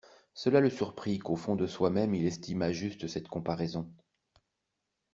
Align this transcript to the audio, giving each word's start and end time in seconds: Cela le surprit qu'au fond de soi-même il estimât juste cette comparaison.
Cela 0.33 0.61
le 0.61 0.71
surprit 0.71 1.19
qu'au 1.19 1.35
fond 1.35 1.55
de 1.55 1.67
soi-même 1.67 2.15
il 2.15 2.25
estimât 2.25 2.71
juste 2.71 3.05
cette 3.07 3.27
comparaison. 3.27 3.87